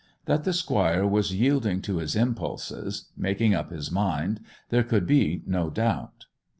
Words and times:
That 0.25 0.45
the 0.45 0.51
squire 0.53 1.05
was 1.05 1.31
yielding 1.35 1.79
to 1.83 1.97
his 1.97 2.15
impulses—making 2.15 3.53
up 3.53 3.69
his 3.69 3.91
mind—there 3.91 4.81
could 4.81 5.05
be 5.05 5.43
no 5.45 5.69
doubt. 5.69 6.25